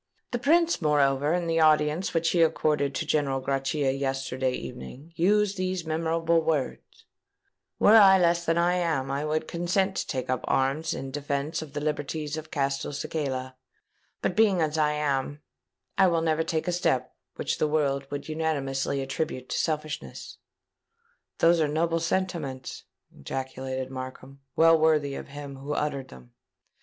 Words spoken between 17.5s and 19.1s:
the world would unanimously